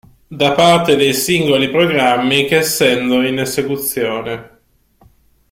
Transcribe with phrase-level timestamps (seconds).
[0.29, 4.59] Da parte dei singoli programmi che essendo in esecuzione.